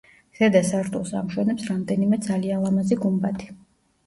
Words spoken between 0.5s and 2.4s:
სართულს ამშვენებს რამდენიმე